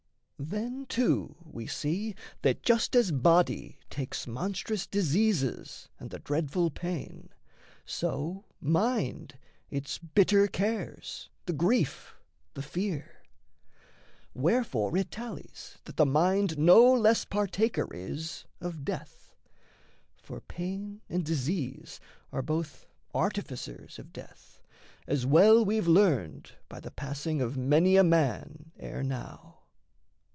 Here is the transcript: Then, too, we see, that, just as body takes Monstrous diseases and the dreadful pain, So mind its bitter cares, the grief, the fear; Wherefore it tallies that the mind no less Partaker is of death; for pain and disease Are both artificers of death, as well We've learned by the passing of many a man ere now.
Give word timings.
Then, 0.43 0.87
too, 0.87 1.35
we 1.45 1.67
see, 1.67 2.15
that, 2.41 2.63
just 2.63 2.95
as 2.95 3.11
body 3.11 3.77
takes 3.91 4.25
Monstrous 4.25 4.87
diseases 4.87 5.87
and 5.99 6.09
the 6.09 6.17
dreadful 6.17 6.71
pain, 6.71 7.29
So 7.85 8.45
mind 8.59 9.37
its 9.69 9.99
bitter 9.99 10.47
cares, 10.47 11.29
the 11.45 11.53
grief, 11.53 12.15
the 12.55 12.63
fear; 12.63 13.21
Wherefore 14.33 14.97
it 14.97 15.11
tallies 15.11 15.77
that 15.85 15.97
the 15.97 16.07
mind 16.07 16.57
no 16.57 16.91
less 16.91 17.23
Partaker 17.23 17.87
is 17.93 18.45
of 18.59 18.83
death; 18.83 19.35
for 20.17 20.41
pain 20.41 21.01
and 21.07 21.23
disease 21.23 21.99
Are 22.31 22.41
both 22.41 22.87
artificers 23.13 23.99
of 23.99 24.11
death, 24.11 24.59
as 25.05 25.23
well 25.23 25.63
We've 25.63 25.87
learned 25.87 26.53
by 26.67 26.79
the 26.79 26.89
passing 26.89 27.41
of 27.43 27.57
many 27.57 27.95
a 27.95 28.03
man 28.03 28.71
ere 28.79 29.03
now. 29.03 29.59